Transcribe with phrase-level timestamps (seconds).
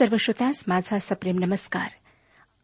[0.00, 1.88] सर्व श्रोत्यास माझा सप्रेम नमस्कार.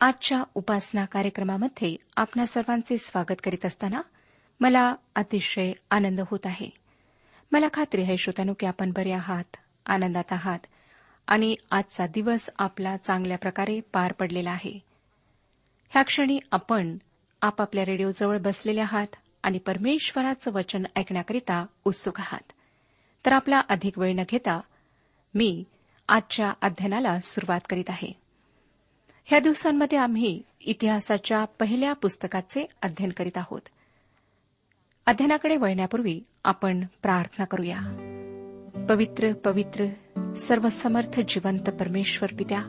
[0.00, 4.00] आजच्या उपासना कार्यक्रमामध्ये आपणा सर्वांचे स्वागत करीत असताना
[4.60, 6.70] मला अतिशय आनंद होत आहे.
[7.52, 9.56] मला खात्री आहे श्रोतानु की आपण बरे आहात
[9.86, 10.58] आनंदात आहात
[11.26, 14.80] आणि आजचा दिवस आपला चांगल्या प्रकारे पार पडलेला आहे.
[15.88, 16.98] ह्या क्षणी आपण
[17.42, 22.52] आपापल्या रेडिओजवळ बसलेले आहात आणि परमेश्वराचं वचन ऐकण्याकरिता उत्सुक आहात.
[23.26, 24.60] तर आपला अधिक वेळ न घेता
[25.34, 25.64] मी
[26.08, 28.12] आजच्या अध्ययनाला सुरुवात करीत आहे.
[29.24, 33.60] ह्या दिवसांमध्ये आम्ही इतिहासाच्या पहिल्या पुस्तकाचे अध्ययन करीत आहोत.
[35.06, 37.78] अध्ययनाकडे वळण्यापूर्वी आपण प्रार्थना करूया.
[38.88, 39.86] पवित्र पवित्र
[40.34, 42.62] सर्वसमर्थ जिवंत परमेश्वर पित्या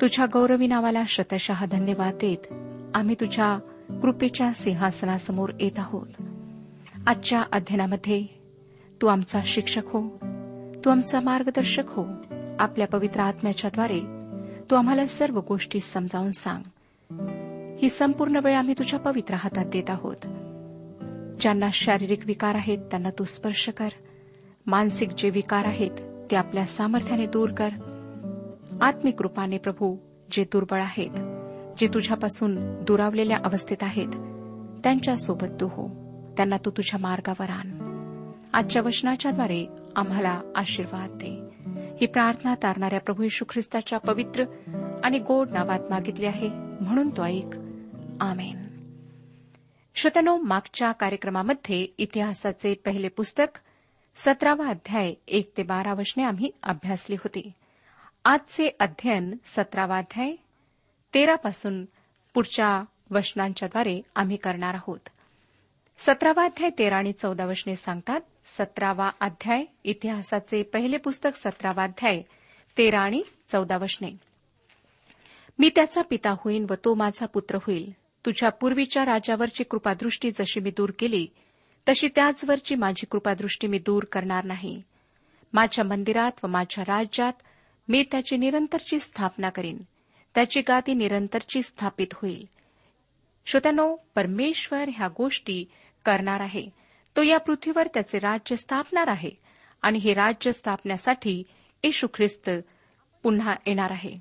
[0.00, 2.52] तुझ्या गौरवी नावाला शतशः धन्यवाद देत
[2.94, 3.58] आम्ही तुझ्या
[4.02, 6.08] कृपेच्या सिंहासनासमोर येत आहोत.
[7.06, 8.26] आजच्या अध्ययनामध्ये
[9.02, 10.08] तू आमचा शिक्षक हो.
[10.84, 12.04] तू आमचा मार्गदर्शक हो.
[12.58, 14.00] आपल्या पवित्र आत्म्याच्याद्वारे
[14.70, 16.62] तू आम्हाला सर्व गोष्टी समजावून सांग.
[17.78, 20.16] ही संपूर्ण वेळ आम्ही तुझ्या पवित्र हातात देत आहोत.
[21.40, 23.88] ज्यांना शारीरिक विकार आहेत त्यांना तू स्पर्श कर.
[24.66, 25.90] मानसिक जे विकार आहेत
[26.30, 27.68] ते आपल्या सामर्थ्याने दूर कर.
[28.80, 29.96] आत्मिक रूपाने प्रभू
[30.30, 31.10] जे दुर्बळ आहेत
[31.78, 34.08] जे तुझ्यापासून दुरावलेल्या अवस्थेत आहेत
[34.84, 35.88] त्यांच्यासोबत तू हो.
[36.36, 37.96] त्यांना तू तुझ्या मार्गावर आण.
[38.52, 39.66] आजच्या वचनाच्याद्वारे
[39.96, 41.55] आम्हाला आशीर्वाद दे.
[42.00, 44.44] ही प्रार्थना तारणाऱ्या प्रभू यशू ख्रिस्ताच्या पवित्र
[45.04, 46.48] आणि गोड नावात मागितली आहे
[46.80, 47.46] म्हणून तो ऐक.
[48.20, 48.66] आमेन.
[49.94, 53.58] श्रोत्यानो मागच्या कार्यक्रमामध्ये इतिहासाचे पहिले पुस्तक
[54.16, 57.52] सतरावा अध्याय एक ते बारा वचने आम्ही अभ्यासली होती.
[58.24, 60.32] आजचे अध्ययन सतरावा अध्याय
[61.14, 61.84] तेरापासून
[62.34, 65.08] पुढच्या वचनांच्याद्वारे आम्ही करणार आहोत.
[65.98, 72.22] सतरावा अध्याय तेरा आणि चौदा वशने सांगतात सतरावा अध्याय इतिहासाचे पहिले पुस्तक सतरावा अध्याय
[72.78, 74.16] तेरा आणि चौदा वशने
[75.58, 77.90] मी त्याचा पिता होईन व तो माझा पुत्र होईल.
[78.26, 81.26] तुझ्या पूर्वीच्या राजावरची कृपादृष्टी जशी मी दूर केली
[81.88, 84.82] तशी त्याचवरची माझी कृपादृष्टी मी दूर करणार नाही.
[85.52, 87.32] माझ्या मंदिरात व माझ्या राज्यात
[87.88, 89.78] मी त्याची निरंतरची स्थापना करीन.
[90.34, 92.48] त्याची गादी निरंतरची स्थापित होईल.
[93.46, 95.64] श्रोत्यानो परमेश्वर ह्या गोष्टी
[96.06, 96.70] करणार आहे.
[97.16, 99.30] तो या पृथ्वीवर त्याचे राज्य स्थापणार आहे
[99.82, 101.42] आणि हे राज्य स्थापण्यासाठी
[101.84, 102.50] येशू ख्रिस्त
[103.22, 104.20] पुन्हा येणार आहे.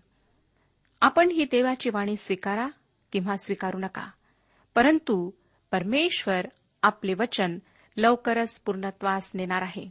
[1.02, 2.68] आपण ही देवाची वाणी स्वीकारा
[3.12, 4.10] किंवा स्वीकारू नका.
[4.76, 5.32] परंतु
[5.72, 6.46] परमेश्वर
[6.82, 7.60] आपले वचन
[7.98, 9.90] लवकरच पूर्णत्वास नेणार आहे.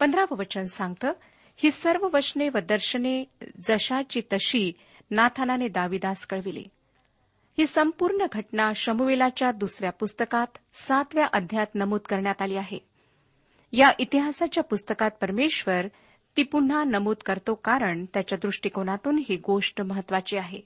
[0.00, 1.12] पंधरावं वचन सांगतं
[1.56, 4.72] ही सर्व वचने व दर्शने जशाची तशी
[5.10, 6.64] नाथानाने दाविदास कळविली.
[7.58, 12.78] ही संपूर्ण घटना शमुवेलाच्या दुसऱ्या पुस्तकात सातव्या अध्यायात नमूद करण्यात आली आहे.
[13.72, 15.86] या इतिहासाच्या पुस्तकात परमेश्वर
[16.36, 20.60] ती पुन्हा नमूद करतो कारण त्याच्या दृष्टिकोनातून ही गोष्ट महत्वाची आहे.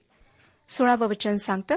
[0.69, 1.77] सोळावं वचन सांगतं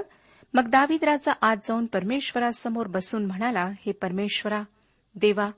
[0.54, 4.62] मग दाविद्राचा आज जाऊन परमेश्वरासमोर बसून म्हणाला हे परमेश्वरा
[5.14, 5.50] देवा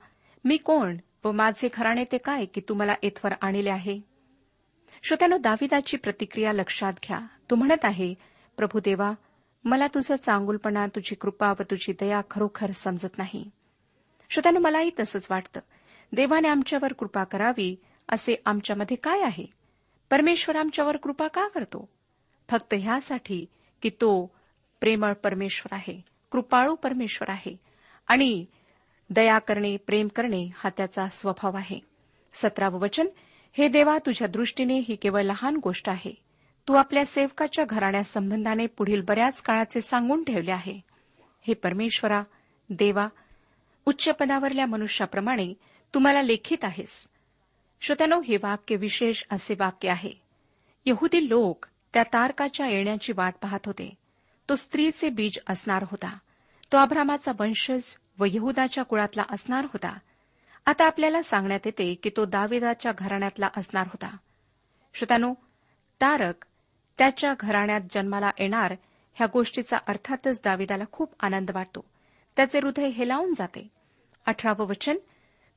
[0.45, 3.99] मी कोण व माझे घराणे ते काय की तू मला इथवर आणले आहे?
[5.03, 7.19] श्रोत्यानो दाविदाची प्रतिक्रिया लक्षात घ्या.
[7.51, 8.13] तू म्हणत आहे
[8.57, 9.11] प्रभू देवा
[9.63, 13.49] मला तुझं चांगुलपणा तुझी कृपा व तुझी दया खरोखर समजत नाही.
[14.29, 15.59] श्रोत्यानं मलाही तसंच वाटतं.
[16.13, 17.75] देवाने आमच्यावर कृपा करावी
[18.09, 19.45] असे आमच्यामध्ये काय आहे?
[20.09, 21.89] परमेश्वर आमच्यावर कृपा का करतो?
[22.49, 23.45] फक्त ह्यासाठी
[23.81, 24.35] की तो
[24.79, 26.01] प्रेमळ परमेश्वर आहे
[26.31, 27.57] कृपाळू परमेश्वर आहे
[28.07, 28.45] आणि
[29.09, 31.79] दया करणे प्रेम करणे हा त्याचा स्वभाव आहे.
[32.33, 33.07] सतरावं वचन
[33.51, 36.26] हे देवा तुझ्या दृष्टीने ही केवळ लहान गोष्ट आहे.
[36.67, 40.81] तू आपल्या सेवकाच्या घराण्यासंबंधाने पुढील बऱ्याच काळाचे सांगून ठेवले आहे.
[41.47, 42.23] हे परमेश्वरा
[42.69, 43.07] देवा
[43.85, 45.53] उच्च पदावरल्या मनुष्याप्रमाणे
[45.93, 47.09] तुम्हाला लेखित आहेस.
[47.81, 50.11] श्रोत्यानो हे वाक्य विशेष असे वाक्य आहे.
[50.85, 53.95] यहुदी लोक त्या तारकाच्या येण्याची वाट पाहत होते.
[54.49, 56.17] तो स्त्रीचे बीज असणार होता.
[56.71, 59.97] तो अब्रामाचा वंशज व यहुदाच्या कुळातला असणार होता.
[60.65, 64.17] आता आपल्याला सांगण्यात येते की तो दाविदाच्या घराण्यातला असणार होता.
[64.93, 65.33] श्रोत्यानो
[66.01, 66.45] तारक
[66.97, 68.75] त्याच्या घराण्यात जन्माला येणार
[69.15, 71.85] ह्या गोष्टीचा अर्थातच दाविदाला खूप आनंद वाटतो.
[72.35, 73.67] त्याचे हृदय हेलावून जाते.
[74.25, 74.97] अठरावं वचन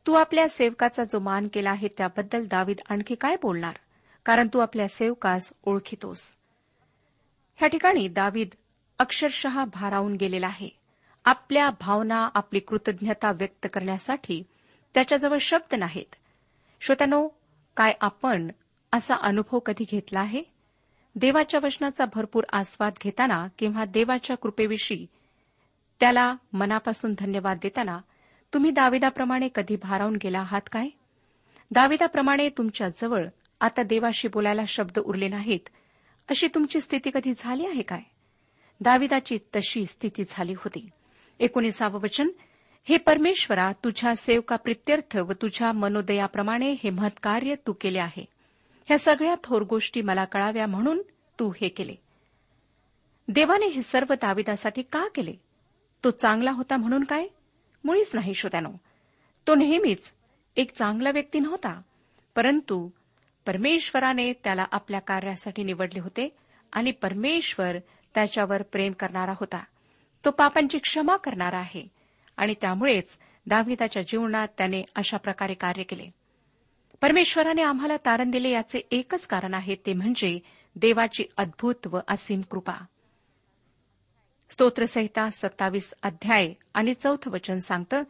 [0.07, 3.77] तू आपल्या सेवकाचा जो मान केला आहे त्याबद्दल दावीद आणखी काय बोलणार?
[4.25, 6.37] कारण तू आपल्या सेवकास ओळखितोस.
[7.57, 8.49] ह्या ठिकाणी दावीद
[8.99, 10.69] अक्षरशः भारावून गेलेला आहे.
[11.25, 14.43] आपल्या भावना आपली कृतज्ञता व्यक्त करण्यासाठी
[14.95, 16.15] त्याच्याजवळ शब्द नाहीत.
[16.81, 17.29] श्रोत्यानो
[17.77, 18.51] काय आपण
[18.93, 20.43] असा अनुभव कधी घेतला आहे?
[21.21, 25.07] देवाच्या वचनाचा भरपूर आस्वाद घेताना किंवा देवाच्या कृपेविषयी
[26.01, 27.99] त्याला मनापासून धन्यवाद देताना
[28.55, 30.89] तुम्ही दाविदाप्रमाणे कधी भारावून गेला आहात काय?
[31.71, 33.27] दाविदाप्रमाणे तुमच्याजवळ
[33.61, 35.69] आता देवाशी बोलायला शब्द उरले नाहीत.
[36.31, 38.03] अशी तुमची स्थिती कधी झाली आहे काय?
[38.81, 40.89] दाविदाची तशी स्थिती झाली होती.
[41.39, 42.29] एकोणीसावं वचन
[42.85, 48.40] हे परमेश्वरा तुझ्या सेवका प्रित्यर्थ व तुझ्या मनोदयाप्रमाणे हे महत्कार्य तू केले आहे.
[48.91, 51.03] ह्या सगळ्या थोर गोष्टी मला कळाव्या म्हणून
[51.39, 51.95] तू हे केले.
[53.29, 55.35] देवाने हे सर्व दाविदासाठी का केले?
[56.05, 57.27] तो चांगला होता म्हणून काय?
[57.85, 58.73] मुळीच नाही श्रोत्यानो.
[59.47, 60.13] तो नेहमीच
[60.57, 61.83] एक चांगला व्यक्ती नव्हता.
[62.35, 62.91] परंतु
[63.47, 66.37] परमेश्वराने त्याला आपल्या कार्यासाठी निवडले होते
[66.73, 67.79] आणि परमेश्वर
[68.15, 69.65] त्याच्यावर प्रेम करणारा होता.
[70.25, 71.89] तो पापांची क्षमा करणारा आहे
[72.37, 76.20] आणि त्यामुळेच दाविदाच्या जीवनात त्याने अशा प्रकारे कार्य केले.
[77.01, 80.39] परमेश्वराने आम्हाला तारण दिले याचे एकच कारण आहे ते म्हणजे
[80.77, 82.85] देवाची अद्भुत व असीम कृपा.
[84.51, 88.03] स्तोत्रसहिता सत्तावीस अध्याय आणि चौथं वचन सांगतं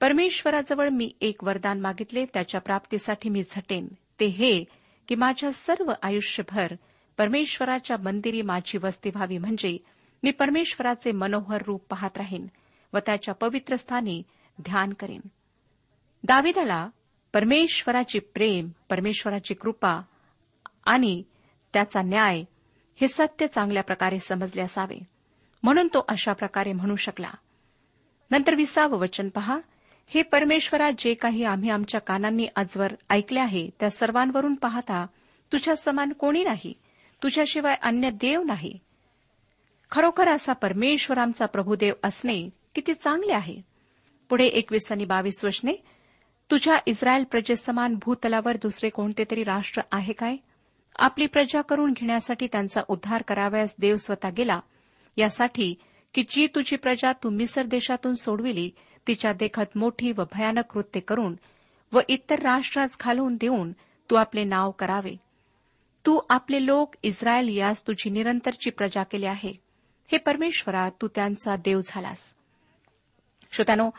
[0.00, 3.86] परमेश्वराजवळ मी एक वरदान मागितले त्याच्या प्राप्तीसाठी मी झटेन.
[4.20, 4.64] ते हे
[5.08, 6.72] की माझ्या सर्व आयुष्यभर
[7.18, 9.78] परमेश्वराच्या मंदिरी माझी वस्ती व्हावी म्हणजे
[10.22, 12.46] मी परमेश्वराचे मनोहर रूप पाहत राहीन
[12.92, 14.22] व त्याच्या पवित्र स्थानी
[14.62, 15.20] ध्यान करीन.
[16.24, 16.88] दाविदाला
[17.34, 20.00] परमेश्वराची प्रेम परमेश्वराची कृपा
[20.86, 21.22] आणि
[21.72, 22.44] त्याचा न्याय
[23.00, 24.98] हे सत्य चांगल्या प्रकारे समजले असावे.
[25.62, 27.30] म्हणून तो अशा प्रकारे म्हणू शकला.
[28.30, 29.58] नंतर विसावं वचन पहा.
[30.06, 35.06] हे परमेश्वरा जे काही आम्ही आमच्या कानांनी आजवर ऐकले आहे त्या सर्वांवरून पाहता
[35.52, 36.72] तुझ्या समान कोणी नाही?
[37.22, 38.78] तुझ्याशिवाय अन्य देव नाही.
[39.90, 43.56] खरोखर असा परमेश्वर आमचा प्रभुदेव असणे किती चांगले आहे.
[44.28, 45.72] पुढे एकवीस आणि बावीस वचने
[46.50, 50.36] तुझ्या इस्रायल प्रजेसमान भूतलावर दुसरे कोणते तरी राष्ट्र आहे काय?
[50.98, 54.60] आपली प्रजा करून घेण्यासाठी त्यांचा उद्धार करावयास देव स्वतः गेला.
[55.16, 55.74] यासाठी
[56.14, 58.70] की जी तुझी प्रजा तू मिसर देशातून सोडविली
[59.06, 61.34] तिच्या देखत मोठी व भयानक कृत्य करून
[61.92, 63.72] व इतर राष्ट्रास घालवून देऊन
[64.10, 65.16] तू आपले नाव करावे.
[66.06, 69.52] तू आपले लोक इस्रायल यास तुझी निरंतरची प्रजा केली आहे.
[70.12, 72.34] हे परमेश्वरा तू त्यांचा देव झालास.
[73.52, 73.90] श्रोत्यानो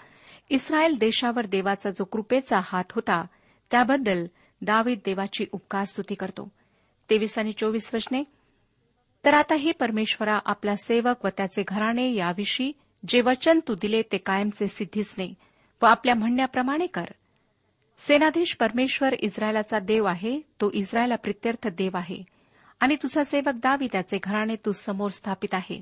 [0.50, 3.21] इस्रायल देशावर देवाचा जो कृपेचा हात होता
[3.71, 4.25] त्याबद्दल
[4.62, 6.47] दावीद देवाची उपकार स्तुती करतो.
[7.09, 8.24] तेवीस आणि चोवीस वचने
[9.25, 12.71] तर आता हे परमेश्वरा आपला सेवक व त्याचे घराणे याविषयी
[13.07, 15.33] जे वचन तू दिले ते कायमचे सिद्धीसने
[15.81, 17.06] व आपल्या म्हणण्याप्रमाणे कर.
[17.97, 22.24] सेनाधीश परमेश्वर इस्रायलाचा देव आहे तो इस्रायला प्रित्यर्थ देव आहे
[22.80, 25.81] आणि तुझा सेवक दावी त्याचे घराणे तू समोर स्थापित आहे.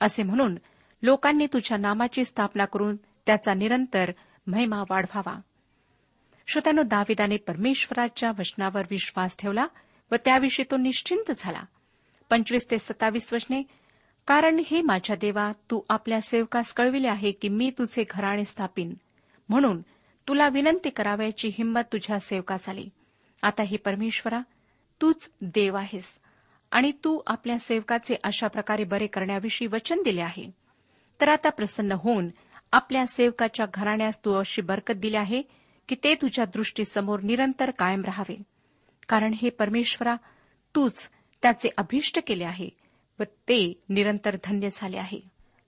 [0.00, 0.56] असे म्हणून
[1.02, 4.12] लोकांनी तुझ्या नामाची स्थापना करून त्याचा निरंतर
[4.46, 5.40] महिमा वाढवावा.
[6.46, 9.66] श्रोत्यानो दाविदाने परमेश्वराच्या वचनावर विश्वास ठेवला
[10.10, 11.62] व त्याविषयी तो निश्चिंत झाला.
[12.30, 13.62] पंचवीस ते सत्तावीस वचने
[14.26, 18.94] कारण हे माझ्या देवा तू आपल्या सेवकास कळविले आहे की मी तुझे घराणे स्थापिन.
[19.48, 19.80] म्हणून
[20.28, 22.88] तुला विनंती करावयाची हिंमत तुझ्या सेवकास आली.
[23.42, 24.40] आता हे परमेश्वरा
[25.00, 26.18] तूच देव आहेस
[26.70, 30.50] आणि तू आपल्या सेवकाचे अशा प्रकारे बरे करण्याविषयी वचन दिले आहे.
[31.20, 32.28] तर आता प्रसन्न होऊन
[32.72, 35.42] आपल्या सेवकाच्या घराण्यास तू अशी बरकत दिली आहे
[35.88, 38.42] की ते तुझ्या दृष्टीसमोर निरंतर कायम राहावे.
[39.08, 40.16] कारण हे परमेश्वरा
[40.74, 41.10] तूच
[41.42, 42.68] त्याचे अभिष्ट केले आहे
[43.20, 45.20] व ते निरंतर धन्य झाले आहे.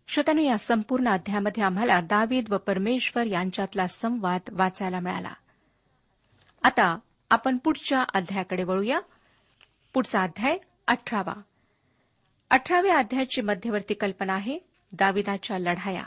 [0.09, 5.33] श्रोत्यानं या संपूर्ण अध्यायामध्ये आम्हाला दावीद व परमेश्वर यांच्यातला संवाद वाचायला मिळाला.
[6.63, 6.99] आता
[7.31, 9.01] आपण पुढच्या अध्यायाकडे वळूया.
[9.95, 11.41] पुढचा अध्याय अठरावा.
[12.51, 14.59] अठराव्या अध्यायाची मध्यवर्ती कल्पना आहे
[14.93, 16.05] दाविदाच्या लढाया.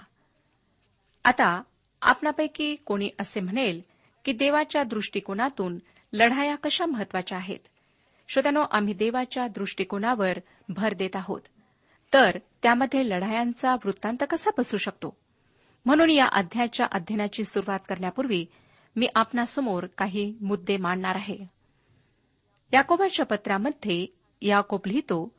[1.27, 1.61] आता
[2.01, 3.81] आपणापैकी कोणी असे म्हणेल
[4.25, 5.79] की देवाच्या दृष्टिकोनातून
[6.13, 7.59] लढाया कशा महत्त्वाच्या आहेत?
[8.27, 10.37] श्रोत्यानो आम्ही देवाच्या दृष्टिकोनावर
[10.69, 11.41] भर देत आहोत.
[12.13, 15.17] तर त्यामध्ये लढायांचा वृत्तांत कसा बसू शकतो?
[15.85, 18.45] म्हणून या अध्यायाच्या अध्ययनाची सुरुवात करण्यापूर्वी
[18.95, 21.37] मी आपणासमोर काही मुद्दे मांडणार आहे.
[22.73, 24.05] याकोबाच्या पत्रामध्ये
[24.41, 25.35] याकोब लिहितो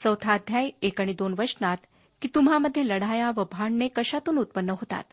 [0.00, 1.76] चौथा अध्याय एक आणि दोन वचनात
[2.22, 5.04] की तुम्हामध्ये लढाया व भांडणे कशातून उत्पन्न होतात?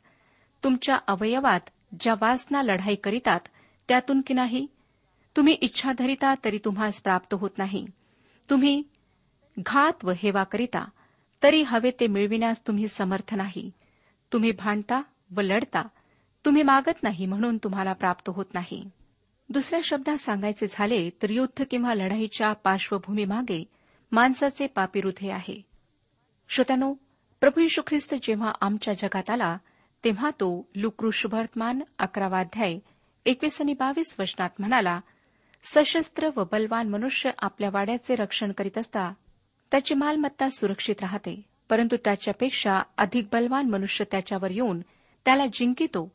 [0.64, 1.60] तुमच्या अवयवात
[2.00, 3.40] ज्या वासना लढाई करीतात
[3.88, 4.68] त्यातून की नाही?
[5.36, 7.86] तुम्ही इच्छा धरिता तरी तुम्हास प्राप्त होत नाही.
[8.50, 8.84] तुम्ही
[9.60, 10.86] घात व हेवा करिता
[11.44, 13.72] तरी हवे ते मिळविण्यास तुम्ही समर्थ नाही.
[14.34, 15.82] तुम्ही भांडता व लढता
[16.46, 18.90] तुम्ही मागत नाही म्हणून तुम्हाला प्राप्त होत नाही.
[19.50, 23.64] दुसऱ्या शब्दात सांगायचे झाले तर युद्ध किंवा लढाईच्या पार्श्वभूमीमागे
[24.12, 25.62] माणसाचे पापी हृदय आहे.
[26.50, 26.94] श्रोत्यानो
[27.40, 29.58] प्रभू यशू ख्रिस्त जेव्हा आमच्या जगात आला
[30.04, 32.78] तेव्हा तो लुकृषवर्तमान अकरावाध्याय
[33.26, 35.00] एकवीस आणि बावीस वचनात म्हणाला
[35.64, 39.14] सशस्त्र व बलवान मनुष्य आपल्या वाड्याचे रक्षण करीत असता
[39.72, 44.80] त्याची मालमत्ता सुरक्षित राहते परंतु त्याच्यापेक्षा अधिक बलवान मनुष्य त्याच्यावर येऊन
[45.26, 46.12] त्याला जिंकितो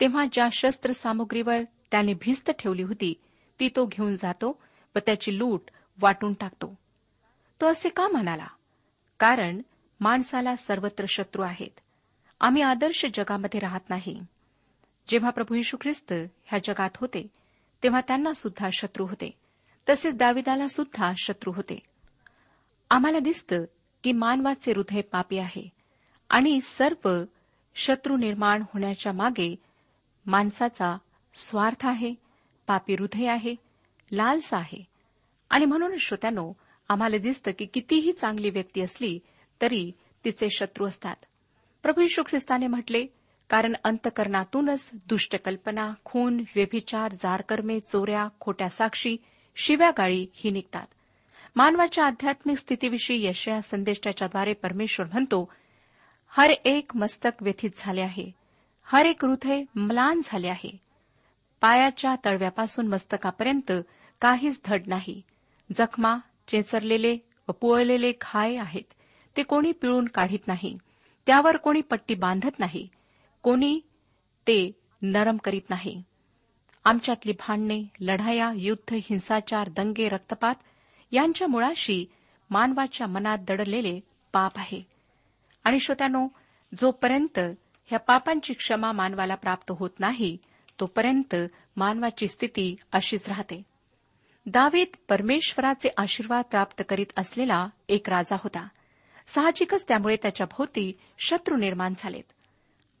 [0.00, 3.14] तेव्हा ज्या शस्त्र सामुग्रीवर त्याने भिस्त ठेवली होती
[3.60, 4.62] ती तो घेऊन जातो
[4.96, 5.70] व त्याची लूट
[6.00, 6.78] वाटून टाकतो.
[7.60, 8.46] तो असे का म्हणाला?
[9.18, 9.60] कारण
[10.00, 11.80] माणसाला सर्वत्र शत्रू आहेत
[12.40, 14.20] आम्ही आदर्श जगामध्ये राहत नाही.
[15.08, 17.26] जेव्हा प्रभू यशू ख्रिस्त ह्या जगात होते
[17.82, 19.30] तेव्हा त्यांना सुद्धा शत्रू होते.
[19.88, 21.78] तसेच दाविदाला सुद्धा शत्रू होते.
[22.90, 23.64] आम्हाला दिसतं
[24.04, 25.68] की मानवाचे हृदय पापी आहे
[26.28, 27.24] आणि सर्व
[27.74, 29.56] शत्रू निर्माण होण्याच्या मागे
[30.26, 30.96] माणसाचा
[31.34, 32.14] स्वार्थ आहे
[32.66, 33.54] पापी हृदय आहे
[34.12, 34.84] लालसा आहे.
[35.50, 36.52] आणि म्हणून श्रोत्यानो
[36.88, 39.18] आम्हाला दिसतं की कितीही चांगली व्यक्ती असली
[39.62, 39.92] तरी
[40.24, 41.16] तिचे शत्रू असतात.
[41.82, 43.06] प्रभू यशू ख्रिस्ताने म्हटले
[43.50, 49.16] कारण अंतकरणातूनच दुष्टकल्पना खून व्यभिचार जारकर्मे चोऱ्या खोट्या साक्षी
[49.56, 50.86] शिव्यागाळी ही निघतात.
[51.56, 55.52] मानवाच्या आध्यात्मिक स्थितीविषयी यशया संदेष्टाच्याद्वारे परमेश्वर म्हणतो
[56.28, 58.30] हर एक मस्तक व्यथित झाले आहे.
[58.84, 60.76] हर एक हृदय म्लान झाले आहे.
[61.60, 63.72] पायाच्या तळव्यापासून मस्तकापर्यंत
[64.20, 65.22] काहीच धड नाही.
[65.74, 66.18] जखमा
[66.48, 67.16] चेचरलेले
[67.48, 68.92] व पुळलेले घाय आहेत.
[69.36, 70.78] ते कोणी पिळून काढीत नाही.
[71.26, 72.88] त्यावर कोणी पट्टी बांधत नाही
[73.42, 73.80] कोणी
[74.46, 74.72] ते
[75.02, 76.02] नरम करीत नाही.
[76.84, 80.54] आमच्यातली भांडणे लढाया युद्ध हिंसाचार दंगे रक्तपात
[81.12, 82.06] यांच्या मुळाशी
[82.50, 84.00] मानवाच्या मनात दडलेले
[84.32, 84.82] पाप आहे.
[85.64, 86.28] आणि श्रोत्यानो
[86.80, 87.38] जोपर्यंत
[87.86, 90.38] ह्या पापांची क्षमा मानवाला प्राप्त होत नाही
[90.80, 91.34] तोपर्यंत
[91.76, 93.62] मानवाची स्थिती अशीच राहते.
[94.46, 98.68] दावीद परमेश्वराचे आशीर्वाद प्राप्त करीत असलेला एक राजा होता.
[99.26, 102.32] साहजिकच त्यामुळे त्याच्या भोवती शत्रू निर्माण झालेत.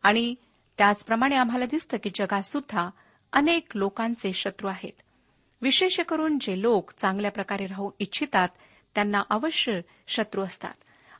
[0.02, 0.34] आणि
[0.78, 2.90] त्याचप्रमाणे आम्हाला दिसतं की जगात सुद्धा
[3.32, 4.92] अनेक लोकांचे शत्रू आहेत.
[5.62, 8.48] विशेष करून जे लोक चांगल्या प्रकारे राहू इच्छितात
[8.94, 10.74] त्यांना अवश्य शत्रू असतात.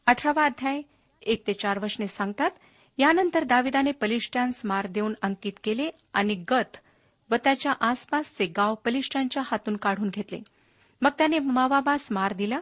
[0.06, 0.82] अठरावा अध्याय
[1.22, 2.50] एक ते चार वशने सांगतात
[2.98, 6.76] यानंतर दाविदाने पलिष्टांस मार देऊन अंकित केले आणि गत
[7.30, 10.40] व त्याच्या आसपासचे गाव पलिष्ठांच्या हातून काढून घेतले.
[11.02, 12.60] मग त्याने मावाबास मार दिला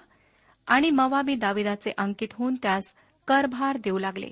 [0.69, 2.95] आणि मवाबी दाविदाचे अंकित होऊन त्यास
[3.29, 4.31] करभार देऊ लागले.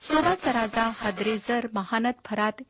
[0.00, 2.62] सोबाचा राजा हद्रेजर महानत फरात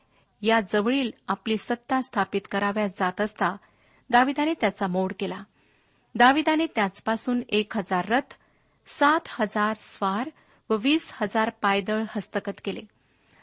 [0.43, 3.57] या जवळील आपली सत्ता स्थापित कराव्यास जात असता
[4.11, 5.43] दाविदाने त्याचा मोड केला.
[6.15, 8.35] दाविदाने त्याचपासून एक हजार रथ
[8.87, 10.31] सात हजार स्वार
[10.71, 12.81] व वीस हजार पायदळ हस्तगत केले.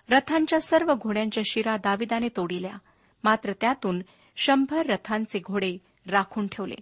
[0.10, 2.78] रथांच्या सर्व घोड्यांच्या शिरा दाविदाने तोडिल्या.
[3.24, 4.02] मात्र त्यातून
[4.36, 6.76] शंभर रथांचे घोडे राखून ठेवले.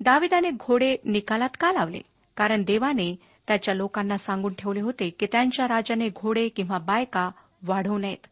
[0.00, 2.00] दाविदाने घोडे निकालात का लावले?
[2.36, 3.16] कारण देवाने
[3.48, 7.30] त्याच्या लोकांना सांगून ठेवले होते की त्यांच्या राजाने घोडे किंवा बायका
[7.62, 8.26] वाढवू नयेत.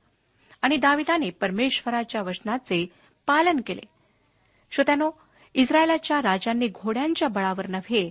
[0.62, 2.86] आणि दाविदाने परमेश्वराच्या वचनाचे
[3.26, 3.80] पालन केले.
[4.70, 5.10] श्रोत्यानो
[5.54, 8.10] इस्रायलाच्या राजांनी घोड्यांच्या बळावर नव्हे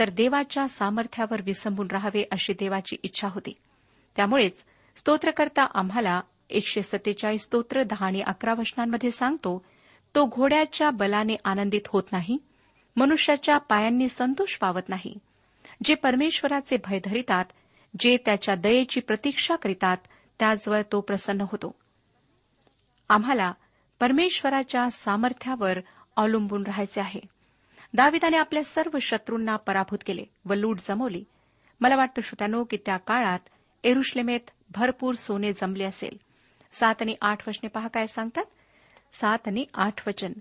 [0.00, 3.54] तर देवाच्या सामर्थ्यावर विसंबून राहावे अशी देवाची इच्छा होती.
[4.16, 4.64] त्यामुळेच
[4.96, 6.20] स्तोत्रकर्ता आम्हाला
[6.50, 9.64] एकशे सत्तेचाळीस स्तोत्र दहा आणि अकरा वचनांमध्ये सांगतो
[10.14, 12.38] तो घोड्याच्या बलाने आनंदित होत नाही
[12.96, 15.18] मनुष्याच्या पायांनी संतोष पावत नाही.
[15.84, 17.44] जे परमेश्वराचे भय धरितात
[18.00, 19.96] जे त्याच्या दयेची प्रतीक्षा करीतात
[20.38, 21.74] त्याचवर तो प्रसन्न होतो.
[23.08, 23.52] आम्हाला
[24.00, 25.78] परमेश्वराच्या सामर्थ्यावर
[26.16, 27.20] अवलंबून राहायचे आहे.
[27.94, 31.24] दाविदाने आपल्या सर्व शत्रूंना पराभूत केले व लूट जमवली.
[31.80, 33.38] मला वाटतं श्रोत्यानो की त्या काळात
[33.84, 36.16] एरुश्लेमेत भरपूर सोने जमले असेल.
[36.72, 38.44] सात आणि आठ वचने पहा काय सांगतात.
[39.12, 40.32] सात आणि आठ वचन.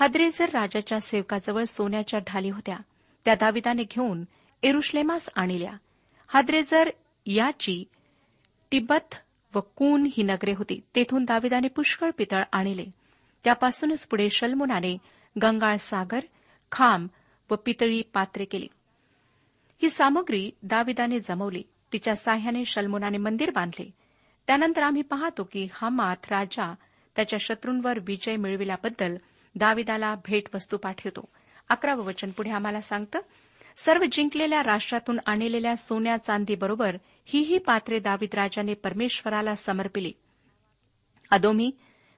[0.00, 2.76] हद्रेझर राजाच्या सेवकाजवळ सोन्याच्या ढाली होत्या.
[3.24, 4.24] त्या दाविदाने घेऊन
[4.62, 5.72] एरुश्लेमास आणल्या.
[6.28, 6.90] हाद्रेझर
[7.26, 7.84] याची
[8.72, 9.14] तिब्बत
[9.54, 10.80] व कून ही नगरे होती.
[10.94, 12.84] तेथून दाविदाने पुष्कळ पितळ आणले.
[13.44, 14.98] त्यापासूनच पुढे शल्मुनाने
[15.42, 16.20] गंगाळ सागर
[16.72, 17.08] खांब
[17.50, 18.68] व पितळी पात्रे केली.
[19.82, 21.62] ही सामग्री दाविदाने जमवली.
[21.92, 23.90] तिच्या साह्याने शल्मुनाने मंदिर बांधले.
[24.46, 26.74] त्यानंतर आम्ही पाहतो की हमात राजा
[27.16, 29.16] त्याच्या शत्रूंवर विजय मिळविल्याबद्दल
[29.54, 31.28] दाविदाला भेटवस्तू पाठवतो.
[31.68, 33.18] अकरावं वचन पुढे आम्हाला सांगतं
[33.76, 40.12] सर्व जिंकलेल्या राष्ट्रातून आणलेल्या सोन्या चांदीबरोबर ही पात्रे दाविद राजाने परमेश्वराला समर्पिली.
[41.30, 41.70] अदोमी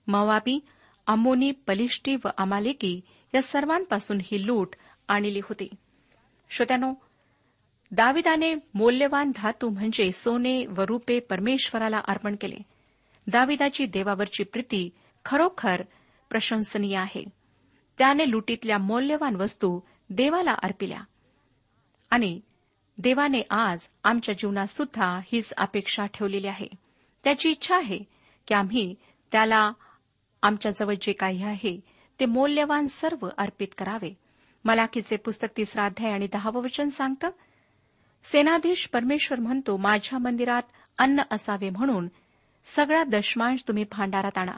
[0.06, 0.58] मवाबी
[1.06, 3.00] अमोनी पलिष्टी व अमालेकी
[3.34, 4.76] या सर्वांपासून ही लूट
[5.08, 5.68] आणली होती.
[6.50, 6.94] श्रोत्यानो
[7.90, 12.56] दाविदाने मौल्यवान धातू म्हणजे सोने व रुपे परमेश्वराला अर्पण केले.
[13.26, 14.90] दाविदाची देवावरची प्रीती
[15.24, 15.82] खरोखर
[16.30, 17.24] प्रशंसनीय आहे.
[17.98, 19.80] त्याने लुटीतल्या मौल्यवान वस्तू
[20.10, 21.00] देवाला अर्पिल्या.
[22.10, 22.40] आणि
[22.98, 26.68] देवाने आज आमच्या जीवनात सुद्धा हीच अपेक्षा ठेवलेली आहे.
[27.24, 27.98] त्याची इच्छा आहे
[28.46, 28.94] की आम्ही
[29.32, 29.72] त्याला
[30.42, 31.80] आमच्याजवळ जे काही आहे
[32.20, 34.14] ते मौल्यवान सर्व अर्पित करावे.
[34.64, 37.30] मलाखीचे पुस्तक तिसरा अध्याय आणि दहावं वचन सांगतं
[38.24, 40.62] सेनाधीश परमेश्वर म्हणतो माझ्या मंदिरात
[40.98, 42.08] अन्न असावे म्हणून
[42.64, 44.56] सगळा दशमांश तुम्ही भांडारात आणा.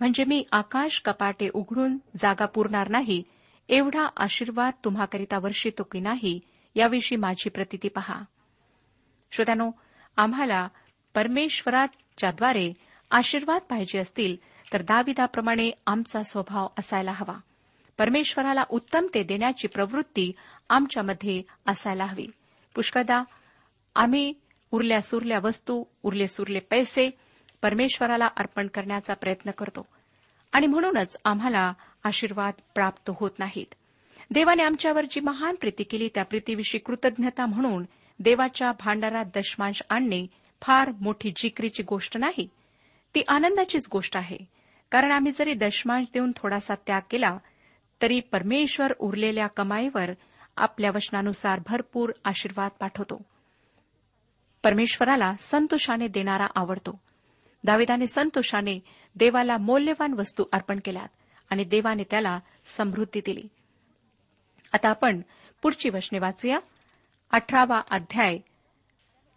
[0.00, 3.22] म्हणजे मी आकाश कपाटे उघडून जागा पुरणार नाही
[3.68, 6.40] एवढा आशीर्वाद तुम्हाकरिता वर्षितो की नाही
[6.74, 8.22] याविषयी माझी प्रतिती पहा.
[9.32, 9.70] श्रोत्यानो
[10.16, 10.68] आम्हाला
[11.14, 12.72] परमेश्वराच्याद्वारे
[13.10, 14.36] आशीर्वाद पाहिजे असतील
[14.72, 17.40] तर दाविदाप्रमाणे आमचा स्वभाव असायला हवा.
[17.98, 20.32] परमेश्वराला उत्तम ते देण्याची प्रवृत्ती
[20.68, 22.26] आमच्यामध्ये असायला हवी.
[22.74, 23.22] पुष्कदा
[23.94, 24.32] आम्ही
[24.70, 27.10] उरल्या सुरल्या वस्तू उरले सुरले पैसे
[27.62, 29.86] परमेश्वराला अर्पण करण्याचा प्रयत्न करतो.
[30.52, 31.72] आणि म्हणूनच आम्हाला
[32.04, 33.74] आशीर्वाद प्राप्त होत नाहीत.
[34.30, 37.84] देवाने आमच्यावर जी महान प्रीती केली त्या प्रीतीविषयी कृतज्ञता म्हणून
[38.20, 40.26] देवाच्या भांडारात दशमांश आणणे
[40.62, 42.48] फार मोठी जिकरीची गोष्ट नाही.
[43.14, 44.38] ती आनंदाचीच गोष्ट आहे.
[44.90, 47.38] कारण आम्ही जरी दशमांश देऊन थोडासा त्याग केला
[48.02, 50.10] तरी परमेश्वर उरलेल्या कमाईवर
[50.56, 53.22] आपल्या वचनानुसार भरपूर आशीर्वाद पाठवतो.
[54.62, 57.00] परमेश्वराला संतोषाने देणारा आवडतो.
[57.64, 58.80] दाविदाने संतोषाने
[59.16, 61.08] देवाला मौल्यवान वस्तू अर्पण केल्यात
[61.50, 63.42] आणि देवाने त्याला समृद्धी दिली.
[64.72, 65.20] आता आपण
[65.62, 66.58] पुढची वचने वाचूया.
[67.30, 68.38] अठरावा अध्याय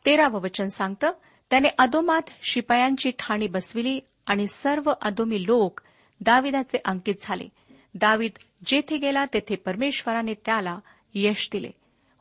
[0.05, 1.11] तेरावं वचन सांगतं
[1.49, 5.81] त्याने अदोमात शिपायांची ठाणी बसविली आणि सर्व अदोमी लोक
[6.21, 7.47] दाविदाचे अंकित झाले.
[7.95, 8.31] दावीद
[8.65, 10.79] जेथे गेला तेथे परमेश्वराने त्याला
[11.13, 11.71] यश दिले.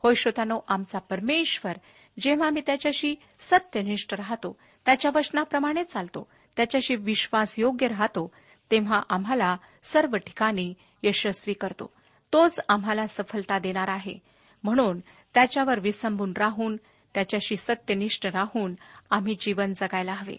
[0.03, 1.73] होय श्रोतानो आमचा परमेश्वर
[2.19, 6.27] जेव्हा आम्ही त्याच्याशी सत्यनिष्ठ राहतो त्याच्या वचनाप्रमाणे चालतो.
[6.57, 8.31] त्याच्याशी विश्वास योग्य राहतो
[8.71, 11.93] तेव्हा आम्हाला सर्व ठिकाणी यशस्वी करतो.
[12.33, 14.19] तोच आम्हाला सफलता देणार आहे.
[14.63, 14.99] म्हणून
[15.33, 16.77] त्याच्यावर विसंबून राहून
[17.13, 18.75] त्याच्याशी सत्यनिष्ठ राहून
[19.09, 20.35] आम्ही जीवन जगायला हवे.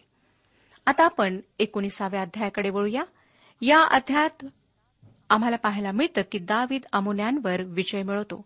[0.87, 3.03] आता आपण एकोणीसाव्या अध्यायाकडे वळूया.
[3.61, 4.47] या अध्यायात
[5.31, 8.45] आम्हाला पाहायला मिळतं की दावीद अमोन्यांवर विजय मिळवतो.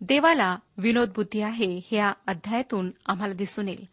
[0.00, 3.86] देवाला विनोदबुद्धी आहे हे या अध्यायातून आम्हाला दिसून येईल.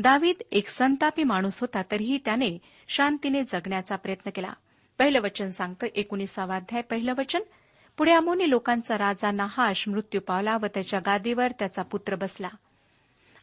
[0.00, 2.58] दावीद एक संतापी माणूस होता तरीही त्याने
[2.88, 4.52] शांतीने जगण्याचा प्रयत्न केला.
[4.98, 7.40] पहिलं वचन सांगतं एकोणीसावाध्याय पहिलं वचन.
[7.96, 12.48] पुढे अमोनी लोकांचा राजा नाहाश मृत्यू पावला व त्याच्या गादीवर त्याचा पुत्र बसला.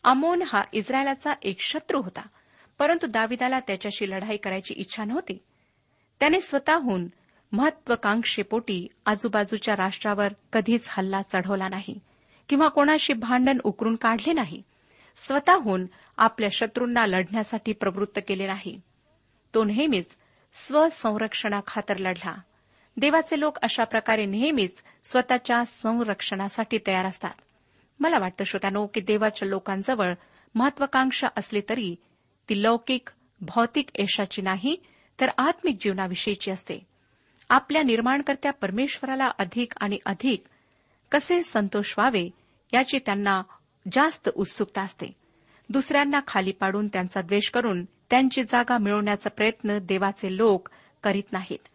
[0.04, 2.22] अमोन हा इस्रायलाचा एक शत्रू होता
[2.80, 5.38] परंतु दाविदाला त्याच्याशी लढाई करायची इच्छा नव्हती.
[6.20, 7.08] त्याने स्वतःहून
[7.52, 12.00] महत्वाकांक्षेपोटी आजूबाजूच्या राष्ट्रावर कधीच हल्ला चढवला नाही
[12.50, 14.62] किंवा कोणाशी भांडण उकरून काढले नाही.
[15.16, 15.86] स्वतःहून
[16.18, 18.82] आपल्या शत्रूंना लढण्यासाठी प्रवृत्त केले नाही.
[19.54, 20.16] तो नेहमीच
[20.54, 22.36] स्वसंरक्षणाखातर लढला.
[22.98, 27.34] देवाचे लोक अशा प्रकारे नेहमीच स्वतःच्या संरक्षणासाठी तयार असतात.
[28.00, 30.14] मला वाटतं श्रोत्यानो की देवाच्या लोकांजवळ
[30.56, 31.96] महत्वाकांक्षा असली तरी
[32.50, 33.10] ती लौकिक
[33.42, 34.76] भौतिक यशाची नाही
[35.22, 36.80] तर आत्मिक जीवनाविषयीची असते.
[37.50, 40.44] आपल्या निर्माणकर्त्या परमेश्वराला अधिक आणि अधिक
[41.12, 42.30] कसे संतोष व्हावे
[42.74, 43.42] याची त्यांना
[43.92, 45.06] जास्त उत्सुकता असते.
[45.70, 50.70] दुसऱ्यांना खाली पाडून त्यांचा द्वेष करून त्यांची जागा मिळवण्याचा प्रयत्न देवाचे लोक
[51.04, 51.68] करीत नाहीत.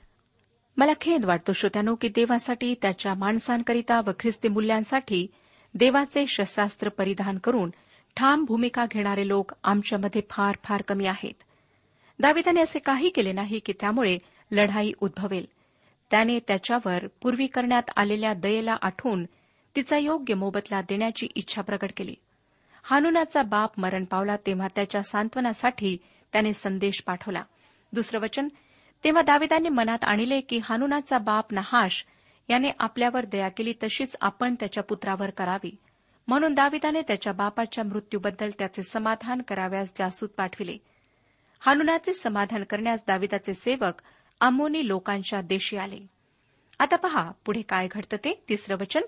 [0.76, 5.26] मला खेद वाटतो श्रोत्यानो की देवासाठी त्याच्या माणसांकरिता व ख्रिस्ती मूल्यांसाठी
[5.74, 7.70] देवाचे शस्त्रास्त्र परिधान करून
[8.16, 11.42] ठाम भूमिका घेणारे लोक आमच्यामध्ये फार फार कमी आहेत.
[12.20, 14.18] दाविदाने असे काही केले नाही की त्यामुळे
[14.50, 15.46] लढाई उद्भवेल.
[16.10, 19.24] त्याने त्याच्यावर पूर्वी करण्यात आलेल्या दयेला आठवून
[19.76, 22.14] तिचा योग्य मोबदला देण्याची इच्छा प्रकट केली.
[22.82, 25.98] हानुनाचा बाप मरण पावला तेव्हा त्याच्या सांत्वनासाठी
[26.32, 27.42] त्याने संदेश पाठवला.
[27.92, 28.48] दुसरं वचन
[29.04, 32.06] तेव्हा दाविदाने मनात आणले की हानुनाचा बाप नहाश
[32.48, 35.76] याने आपल्यावर दया केली तशीच आपण त्याच्या पुत्रावर करावी.
[36.28, 40.76] म्हणून दाविदाने त्याच्या बापाच्या मृत्यूबद्दल त्याचे समाधान कराव्यास जासूद पाठविले.
[41.60, 44.02] हानुनाचे समाधान करण्यास दाविदाचे सेवक
[44.40, 45.98] आमोनी लोकांच्या देशी आले.
[46.78, 48.44] आता पहा पुढे काय घडतं ते?
[48.48, 49.00] तिसरं वचन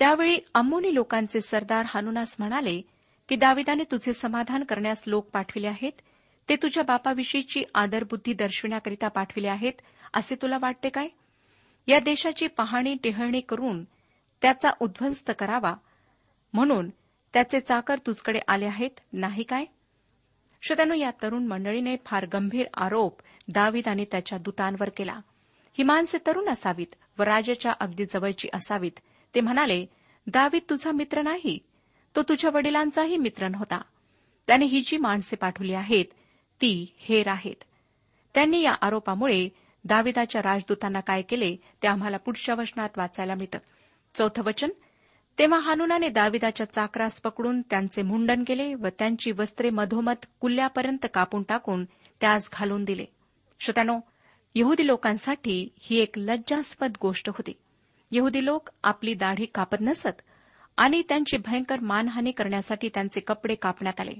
[0.00, 2.80] त्यावेळी अम्मोनी लोकांचे सरदार हानुनास म्हणाले
[3.28, 5.92] की दाविदाने तुझे समाधान करण्यास लोक पाठविले आहेत.
[6.48, 9.72] ते तुझ्या बापाविषयीची आदरबुद्धी दर्शविण्याकरिता पाठविले आहेत.
[10.14, 11.08] असे तुला वाटते काय?
[11.86, 13.84] या देशाची पाहणी टेहळणी करून
[14.42, 15.74] त्याचा उद्ध्वस्त करावा.
[16.52, 16.90] म्हणून
[17.32, 19.64] त्याचे चाकर तुझकडे आले आहेत नाही काय?
[20.62, 25.20] श्रोत्यानो या तरुण मंडळीने फार गंभीर आरोप दावीद आणि त्याच्या दूतांवर केला.
[25.78, 29.00] ही माणसे तरुण असावीत व राजाच्या अगदी जवळची असावीत.
[29.34, 29.86] ते म्हणाले
[30.26, 31.58] दावीद तुझा मित्र नाही.
[32.16, 33.80] तो तुझ्या वडिलांचाही मित्र नव्हता.
[34.46, 36.04] त्याने ही जी माणसे पाठवली आहेत.
[36.60, 37.64] ती हेर आहेत.
[38.34, 39.48] त्यांनी या आरोपामुळे
[39.84, 43.58] दाविदाच्या राजदूतांना काय केले ते आम्हाला पुढच्या वचनात वाचायला मिळतं.
[44.14, 44.68] चौथं वचन
[45.38, 51.84] तेव्हा हानुनाने दाविदाच्या चाकरास पकडून त्यांचे मुंडन केले व त्यांची वस्त्रे मधोमध कुल्ल्यापर्यंत कापून टाकून
[52.20, 53.04] त्यास घालून दिले.
[53.60, 54.00] श्रोत्यानो
[54.54, 57.52] यहुदी लोकांसाठी ही एक लज्जास्पद गोष्ट होती.
[58.10, 60.22] यहुदी लोक आपली दाढी कापत नसत
[60.76, 64.14] आणि त्यांची भयंकर मानहानी करण्यासाठी त्यांचे कपडे कापण्यात आले.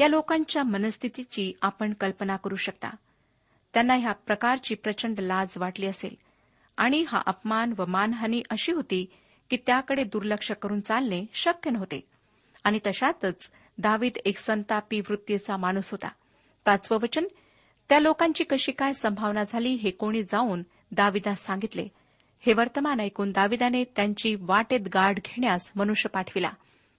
[0.00, 2.90] या लोकांच्या मनस्थितीची आपण कल्पना करू शकता.
[3.74, 6.14] त्यांना ह्या प्रकारची प्रचंड लाज वाटली असेल
[6.76, 9.06] आणि हा अपमान व मानहानी अशी होती
[9.50, 12.00] की त्याकडे दुर्लक्ष करून चालणे शक्य नव्हते.
[12.64, 16.08] आणि तशातच दावीद एक संतापी वृत्तीचा माणूस होता.
[16.64, 17.24] पाचवं वचन
[17.88, 20.62] त्या लोकांची कशी काय संभावना झाली हे कोणी जाऊन
[20.92, 21.88] दाविदास सांगितले.
[22.46, 26.50] हे वर्तमान ऐकून दाविदाने त्यांची वाटेत गाठ घेण्यास मनुष्य पाठविला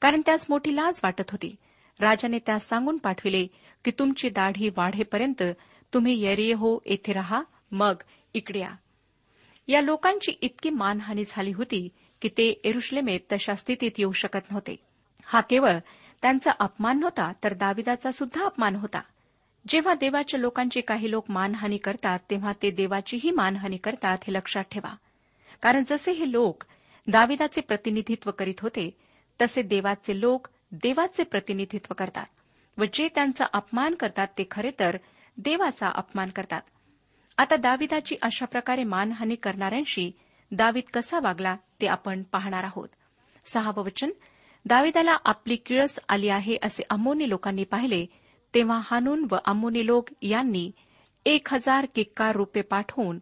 [0.02, 1.56] कारण त्यास मोठी लाज वाटत होती.
[2.00, 3.48] राजाने त्यास सांगून पाठविले
[3.86, 5.44] की तुमची दाढी वाढेपर्यंत
[5.94, 7.96] तुम्ही येरिहो येथे रहा मग
[8.34, 8.72] इकडे या.
[9.68, 11.90] या लोकांची इतकी मानहानी झाली होती
[12.22, 14.76] की ते एरुश्लेमेत तशा स्थितीत येऊ शकत नव्हते.
[15.26, 15.78] हा केवळ
[16.22, 19.02] त्यांचा अपमान नव्हता तर दाविदाचा सुद्धा अपमान होता.
[19.68, 24.96] जेव्हा देवाच्या लोकांची काही लोक मानहानी करतात तेव्हा ते देवाचीही मानहानी करतात हे लक्षात ठेवा.
[25.64, 26.64] कारण जसे हे लोक
[27.08, 28.90] दाविदाचे प्रतिनिधित्व करीत होते
[29.42, 32.26] तसे देवाचे लोक देवाचे प्रतिनिधित्व करतात
[32.78, 34.98] व जे त्यांचा अपमान करतात ते खरे तर
[35.38, 36.62] देवाचा अपमान करतात.
[37.38, 40.12] आता दाविदाची अशा प्रकारे मानहानी करणाऱ्यांशी
[40.52, 42.90] दावीद कसा वागला ते आपण पाहणार आहोत.
[43.46, 44.10] सहावं वचन
[44.66, 48.06] दाविदाला आपली किळस आली आहे असे अमोनी लोकांनी पाहिले
[48.54, 50.72] तेव्हा हानून व अमोनी लोक यांनी
[51.26, 53.20] एक हजार किक्कार रुपये पाठवून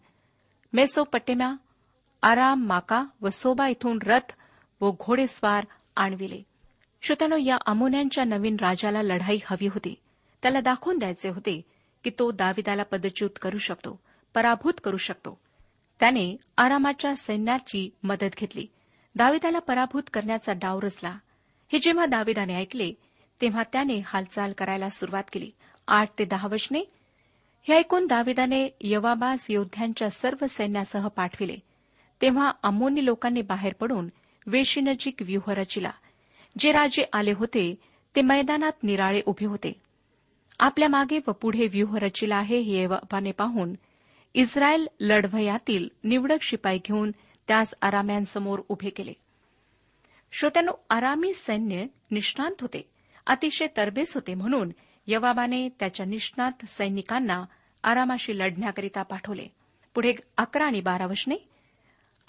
[0.73, 1.53] मेसोपटेम्या
[2.21, 4.31] आराम माका व सोबा इथून रथ
[4.81, 6.43] व घोडेस्वार आणविले.
[7.01, 9.95] श्रोत्यानो या अमोन्यांच्या नवीन राजाला लढाई हवी होती.
[10.41, 11.61] त्याला दाखवून द्यायचे होते
[12.03, 13.99] की तो दाविदाला पदच्युत करू शकतो
[14.33, 15.39] पराभूत करू शकतो.
[15.99, 18.67] त्याने आरामाच्या सैन्याची मदत घेतली.
[19.15, 21.17] दाविदाला पराभूत करण्याचा डाव रचला.
[21.71, 22.93] हे जेव्हा दाविदाने ऐकले
[23.41, 25.51] तेव्हा त्याने हालचाल करायला सुरुवात केली.
[25.87, 26.83] आठ ते दहा वचने
[27.67, 31.70] हे ऐकून दाविदाने यवाबास योद्ध्यांच्या सर्व सैन्यासह पाठविले.
[32.21, 34.09] तेव्हा अमोनी लोकांनी बाहेर पडून
[34.47, 35.91] वेशीनजीक व्यूह रचिला.
[36.59, 37.75] जे राजे आले होते
[38.15, 39.81] ते मैदानात निराळे उभे होते.
[40.59, 43.73] आपल्या मागे व पुढे व्यूह रचिला आहे हे यवाबाने पाहून
[44.33, 47.11] इस्रायल लढवयातील निवडक शिपाई घेऊन
[47.47, 49.13] त्यास आराम्यांसमोर उभे केले.
[50.31, 52.89] श्रोत्यानो आरामी सैन्य निष्णांत होते
[53.27, 54.71] अतिशय तरबेस होते म्हणून
[55.07, 57.45] यवाबाने त्याच्या निष्णात सैनिकांना
[57.83, 59.45] आरामाशी लढण्याकरिता पाठवले.
[59.95, 61.35] पुढे अकरा आणि बारा वशने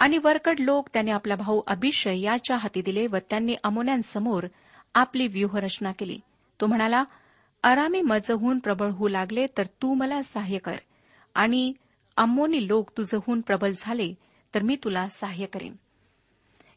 [0.03, 4.47] आणि वरकड लोक त्याने आपला भाऊ अभिषय याच्या हाती दिले व त्यांनी अमोन्यांसमोर
[4.95, 6.19] आपली व्यूहरचना केली.
[6.61, 7.05] तो म्हणाला
[7.63, 10.77] अरामी मजहून प्रबळ होऊ लागले तर तू मला सहाय्य कर.
[11.35, 11.73] आणि
[12.17, 14.15] अम्मोनी लोक तुझहून प्रबल झाले
[14.55, 15.77] तर मी तुला सहाय्य करेन.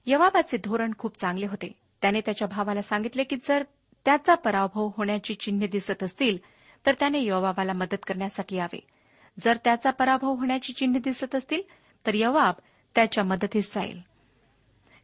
[0.06, 1.72] यवाबाचे धोरण खूप चांगले होते.
[2.02, 3.64] त्याने त्याच्या भावाला सांगितले की जर
[4.06, 6.38] त्याचा पराभव होण्याची चिन्हे दिसत असतील
[6.86, 8.80] तर त्याने यवाबाला मदत करण्यासाठी यावे.
[9.40, 11.62] जर त्याचा पराभव होण्याची चिन्हे दिसत असतील
[12.08, 12.56] तर यवाब
[12.96, 14.02] त्याच्या मदतीस जाईल.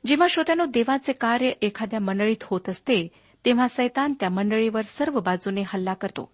[0.05, 3.07] जेव्हा श्रोत्यानो देवाचे कार्य एखाद्या मंडळीत होत असते
[3.45, 6.31] तेव्हा सैतान त्या मंडळीवर सर्व बाजूने हल्ला करतो.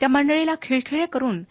[0.00, 1.42] त्या मंडळीला खिळखिळे करून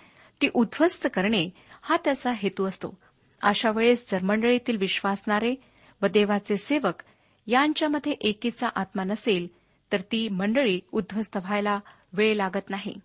[0.42, 1.50] ती उद्ध्वस्त करणे
[1.82, 3.00] हा त्याचा हेतू असतो.
[3.42, 5.56] अशा वेळेस जर मंडळीतील विश्वासणारे
[6.02, 7.04] व देवाचे सेवक
[7.48, 9.48] यांच्यामध्ये एकीचा आत्मा नसेल
[9.92, 11.80] तर ती मंडळी उद्ध्वस्त व्हायला
[12.13, 12.96] वेळ लागत नाही.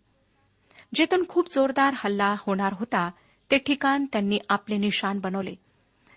[0.94, 3.10] जेथून खूप जोरदार हल्ला होणार होता
[3.50, 5.54] ते ठिकाण त्यांनी आपले निशाण बनवले.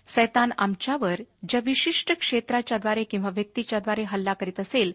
[0.06, 1.14] सैतान आमच्यावर
[1.48, 4.92] ज्या विशिष्ट क्षेत्राच्याद्वारे किंवा व्यक्तीच्याद्वारे हल्ला करीत असेल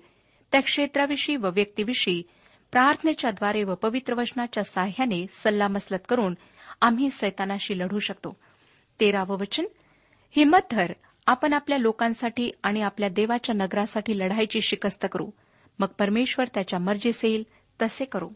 [0.51, 2.23] त्या क्षेत्राविषयी व व्यक्तीविषयी
[2.71, 6.35] प्रार्थनेच्याद्वारे व पवित्र वचनाच्या साह्याने सल्लामसलत करून
[6.81, 8.37] आम्ही सैतानाशी लढू शकतो.
[8.99, 9.65] तेरावं वचन
[10.35, 10.93] हिंमत धर
[11.27, 15.29] आपण आपल्या लोकांसाठी आणि आपल्या देवाच्या नगरासाठी लढाईची शिकस्त करू.
[15.79, 17.43] मग परमेश्वर त्याच्या मर्जीस येईल
[17.81, 18.29] तसे करू.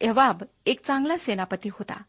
[0.00, 2.02] एहवाब एक चांगला सेनापती होता.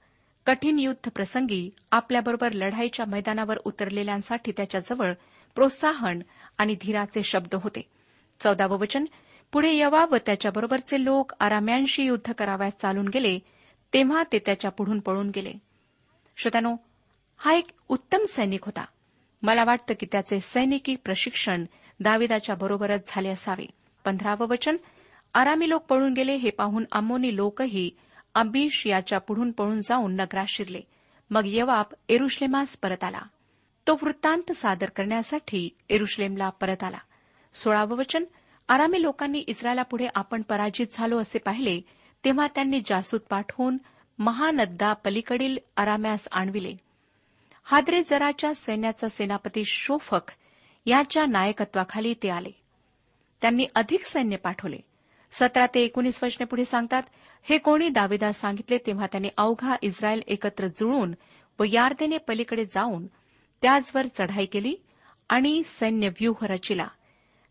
[0.47, 5.13] कठीण युद्ध प्रसंगी आपल्याबरोबर लढाईच्या मैदानावर उतरलेल्यांसाठी त्याच्याजवळ
[5.55, 6.19] प्रोत्साहन
[6.57, 7.81] आणि धीराचे शब्द होते.
[8.39, 9.05] चौदावं वचन
[9.51, 13.39] पुढे यवा व त्याच्याबरोबरचे लोक आराम्यांशी युद्ध करावयास चालून गेले
[13.93, 15.53] तेव्हा ते त्याच्या पुढून पळून गेले.
[16.38, 16.75] श्रोत्यानो
[17.38, 18.86] हा एक उत्तम सैनिक होता.
[19.41, 21.65] मला वाटतं की त्याचे सैनिकी प्रशिक्षण
[21.99, 23.65] दाविदाच्या बरोबरच झाले असावे.
[24.05, 24.77] पंधरावं वचन
[25.33, 27.91] आरामी लोक पळून गेले हे पाहून अमोनी लोकही
[28.38, 30.82] अंबीश याच्या पुढून पळून जाऊन नगरात शिरले.
[31.30, 33.21] मग यवाब एरुश्लेमास परत आला.
[33.88, 36.97] तो वृत्तांत सादर करण्यासाठी एरुश्लेमला परत आला.
[37.54, 38.23] सोळावं वचन
[38.67, 41.82] आरामी लोकांनी इस्रायलापुढे आपण पराजित झालो असे पाहिले
[42.26, 43.78] तेव्हा त्यांनी जासूद पाठवून
[44.19, 46.76] महानद्दा पलीकडील आराम्यास आणविले.
[47.63, 50.32] हादरे जराच्या सैन्याचा सेनापती शोफक
[50.86, 52.52] याच्या नायकत्वाखाली ते आले.
[53.41, 54.78] त्यांनी अधिक सैन्य पाठवले.
[55.31, 57.03] सतरा ते एकोणीस वर्षने पुढे सांगतात
[57.49, 61.13] हे कोणी दावेदास सांगितले तेव्हा त्याने अवघा इस्रायल एकत्र जुळून
[61.59, 63.07] व यार्देने पलीकडे जाऊन
[63.61, 64.75] त्याचवर चढाई केली
[65.29, 66.87] आणि सैन्य व्यूह रचिला.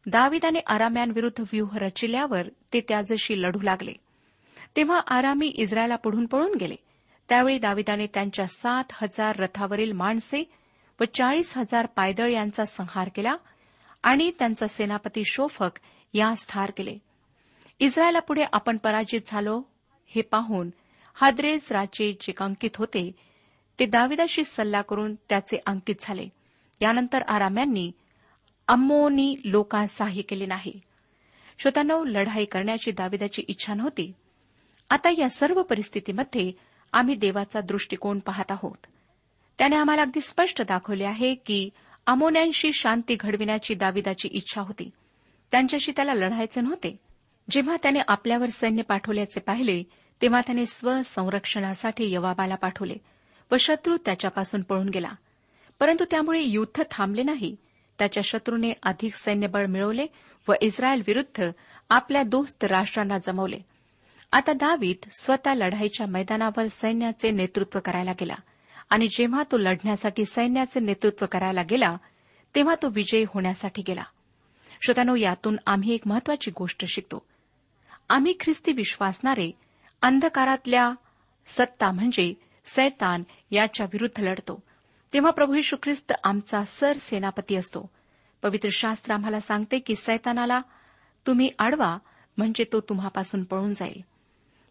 [0.07, 3.93] दाविदाने आराम्यांविरुद्ध व्यूह रचिल्यावर ते त्याजशी लढू लागले.
[4.77, 6.75] तेव्हा आरामी इस्रायला पुढून पळून गेले.
[7.29, 10.45] त्यावेळी दाविदाने त्यांच्या सात हजार रथावरील माणसे
[11.01, 13.37] व चाळीस हजार पायदळ यांचा संहार केला
[14.03, 15.71] आणि त्यांचा सेनापती शोफक
[16.15, 16.99] यास ठार केले.
[17.79, 19.63] इस्रायलापुढे आपण पराजित झालो
[20.07, 20.71] हे पाहून
[21.15, 23.13] हाद्रेज राजे जे अंकित होते
[23.79, 26.29] ते दाविदाशी सल्ला करून त्याचे अंकित झाले.
[26.81, 27.93] यानंतर आराम्यांनी
[28.69, 30.81] अम्मोनी लोकांस सहाय्य केले नाही.
[31.59, 34.13] श्रोत्यानो लढाई करण्याची दाविदाची इच्छा नव्हती.
[34.91, 36.53] आता या सर्व परिस्थितीमध्ये
[36.93, 38.87] आम्ही देवाचा दृष्टिकोन पाहत आहोत.
[39.59, 41.71] त्याने आम्हाला अगदी स्पष्ट दाखवले आहे की
[42.07, 44.91] अमोन्यांशी शांती घडविण्याची दाविदाची इच्छा होती.
[45.51, 47.06] त्यांच्याशी त्याला लढायचे नव्हते.
[47.51, 49.83] जेव्हा त्याने आपल्यावर सैन्य पाठवल्याचे पाहिले
[50.23, 52.95] तेव्हा त्याने स्वसंरक्षणासाठी यवाबाला पाठवले
[53.53, 55.13] व शत्रू त्याच्यापासून पळून गेला.
[55.81, 57.57] परंतु त्यामुळे युद्ध थांबले नाही.
[57.99, 60.07] त्याच्या शत्रूने अधिक सैन्यबळ मिळवले
[60.49, 61.51] व इस्रायल विरुद्ध
[61.91, 63.59] आपल्या दोस्त राष्ट्रांना जमवले.
[64.33, 68.35] आता दावीत स्वतः लढाईच्या मैदानावर सैन्याचे नेतृत्व करायला गेला
[68.91, 71.97] आणि जेव्हा तो लढण्यासाठी सैन्याचे नेतृत्व करायला गेला
[72.55, 74.05] तेव्हा तो विजयी होण्यासाठी गेला.
[74.83, 77.27] श्रोतानो यातून आम्ही एक महत्वाची गोष्ट शिकतो.
[78.09, 79.51] आम्ही ख्रिस्ती विश्वासणारे
[80.03, 80.93] अंधकारातल्या
[81.47, 84.63] सत्ता म्हणजे सैतान याच्या विरुद्ध लढतो.
[85.13, 87.91] तेव्हा प्रभू यशू ख्रिस्त आमचा सर सेनापती असतो.
[88.43, 90.61] पवित्र शास्त्र आम्हाला सांगते की सैतानाला
[91.27, 91.99] तुम्ही आडवा
[92.37, 94.01] म्हणजे तो तुम्हापासून पळून जाईल.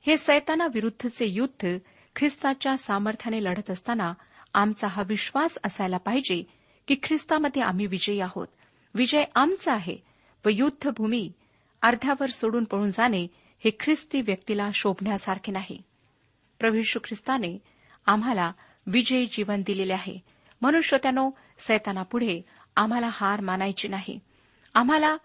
[0.08, 1.78] हे सैतानाविरुद्धचे युद्ध
[2.16, 4.14] ख्रिस्ताच्या सामर्थ्याने लढत असताना
[4.54, 6.44] आमचा हा विश्वास असायला पाहिजे
[6.88, 8.48] की ख्रिस्तामध्ये आम्ही विजयी आहोत.
[8.94, 9.98] विजय आमचा आहे
[10.46, 11.32] व युद्धभूमी
[11.86, 13.28] अर्ध्यावर सोडून पळून जाणे
[13.60, 15.82] हे ख्रिस्ती व्यक्तीला शोभण्यासारखे नाही.
[16.60, 17.58] प्रभू ख्रिस्ताने
[18.06, 18.52] आम्हाला
[18.88, 20.20] विजयी जीवन दिलेले आहे.
[20.62, 22.42] मनुष्यत्यानो सैतानापुढे
[22.76, 24.20] आम्हाला हार मानायची नाही.
[24.74, 25.18] आम्हाला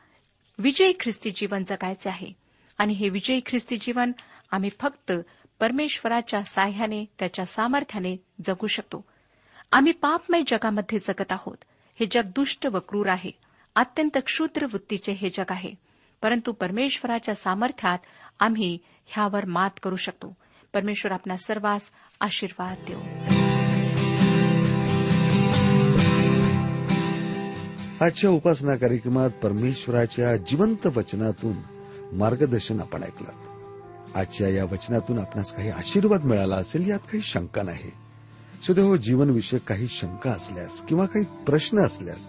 [0.59, 2.33] विजयी ख्रिस्ती जीवन जगायचे आहे.
[2.79, 4.13] आणि हे विजयी ख्रिस्ती जीवन
[4.51, 5.13] आम्ही फक्त
[5.61, 9.05] परमेश्वराच्या साह्याने त्याच्या सामर्थ्याने जगू शकतो.
[9.73, 11.57] आम्ही पापमय जगामध्ये जगत आहोत.
[12.01, 13.31] हे जग दुष्ट व क्रूर आहे.
[13.75, 15.90] अत्यंत क्षुद्र वृत्तीचे हे जग आहे.
[16.23, 17.99] परंतु परमेश्वराच्या सामर्थ्यात
[18.41, 20.37] आम्ही ह्यावर मात करू शकतो.
[20.75, 23.01] परमेश्वर आपल्या सर्वांस आशीर्वाद देऊ.
[28.05, 31.57] आजच्या उपासना कार्यक्रमात परमेश्वराच्या जिवंत वचनातून
[32.13, 33.29] मार्गदर्शन आपण ऐकलं.
[34.15, 37.91] आजच्या या वचनातून आपणास काही आशीर्वाद मिळाला असेल यात काही शंका नाही.
[38.67, 42.29] सुदैव जीवनविषयक काही शंका असल्यास किंवा काही प्रश्न असल्यास